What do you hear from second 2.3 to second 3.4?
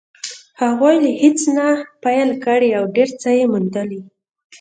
کړی او ډېر څه